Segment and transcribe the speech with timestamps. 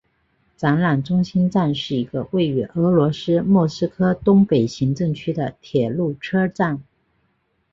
[0.57, 6.81] 展览中心站是一个位于俄罗斯莫斯科东北行政区的铁路车站。